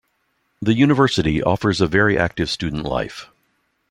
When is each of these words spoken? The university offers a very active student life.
The 0.63 0.73
university 0.73 1.43
offers 1.43 1.79
a 1.79 1.85
very 1.85 2.17
active 2.17 2.49
student 2.49 2.85
life. 2.85 3.27